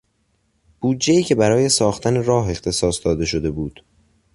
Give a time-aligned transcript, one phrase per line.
[0.81, 3.83] بودجهای که برای ساختن راه اختصاص داده شده بود